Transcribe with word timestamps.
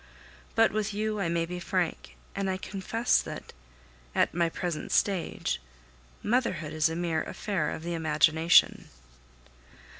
But 0.55 0.71
with 0.71 0.95
you 0.95 1.19
I 1.19 1.29
may 1.29 1.45
be 1.45 1.59
frank; 1.59 2.15
and 2.35 2.49
I 2.49 2.57
confess 2.57 3.21
that, 3.21 3.53
at 4.15 4.33
my 4.33 4.49
present 4.49 4.91
stage, 4.91 5.61
motherhood 6.23 6.73
is 6.73 6.89
a 6.89 6.95
mere 6.95 7.21
affair 7.21 7.69
of 7.69 7.83
the 7.83 7.93
imagination. 7.93 8.89